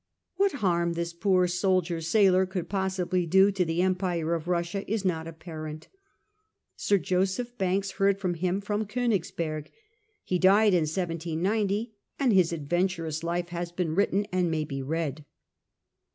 [0.37, 5.05] What harm this poor soldier sailor could possibly do to the empire of Russia is
[5.05, 5.89] not apparent.
[6.75, 9.67] Sir Joseph Banks heard from him from Konigsbeig.
[10.23, 14.81] He died in 1790, and his adven turous life has been written and may be
[14.81, 15.23] read.